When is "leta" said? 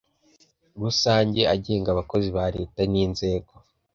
2.55-2.81